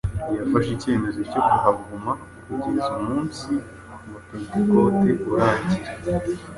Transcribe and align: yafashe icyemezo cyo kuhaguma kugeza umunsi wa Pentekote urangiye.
yafashe 0.37 0.69
icyemezo 0.73 1.19
cyo 1.31 1.41
kuhaguma 1.47 2.11
kugeza 2.47 2.89
umunsi 3.01 3.51
wa 4.11 4.19
Pentekote 4.27 5.09
urangiye. 5.31 5.89